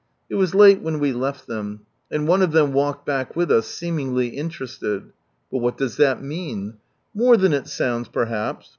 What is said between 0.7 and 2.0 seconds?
when we left them,